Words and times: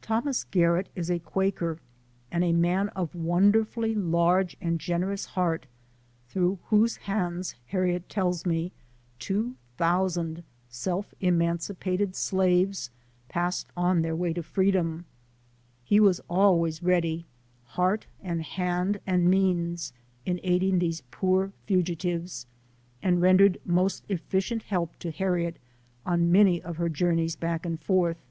Thomas 0.00 0.44
Garrett 0.44 0.88
is 0.94 1.10
a 1.10 1.18
Qua 1.18 1.50
ker, 1.50 1.80
and 2.30 2.44
a 2.44 2.52
man 2.52 2.88
of 2.90 3.12
a 3.12 3.18
wonderfully 3.18 3.96
large 3.96 4.56
and 4.60 4.78
generous 4.78 5.24
heart, 5.24 5.66
through 6.28 6.60
whose 6.66 6.98
hands, 6.98 7.56
Harriet 7.66 8.08
tells 8.08 8.46
me, 8.46 8.70
two 9.18 9.56
thousand 9.76 10.44
self 10.68 11.12
emancipated 11.20 12.14
slaves 12.14 12.90
passed 13.28 13.66
on 13.76 14.02
their 14.02 14.14
way 14.14 14.32
to 14.34 14.40
freedom. 14.44 15.04
He 15.82 15.98
was 15.98 16.20
always 16.30 16.80
ready, 16.80 17.26
heart 17.64 18.06
and 18.22 18.38
LIFE 18.38 18.46
OF 18.46 18.52
HAUEIET 18.52 18.52
TUBMAN. 18.52 18.92
31 18.92 18.94
hand 18.94 19.00
and 19.04 19.28
means, 19.28 19.92
in 20.24 20.38
aiding 20.44 20.78
these 20.78 21.02
poor 21.10 21.50
fugitives, 21.64 22.46
and 23.02 23.20
rendered 23.20 23.60
most 23.64 24.04
efficient 24.08 24.62
help 24.62 24.94
to 25.00 25.10
Harriet 25.10 25.58
on 26.06 26.30
many 26.30 26.62
of 26.62 26.76
her 26.76 26.88
journeys 26.88 27.34
back 27.34 27.66
and 27.66 27.80
forth. 27.82 28.22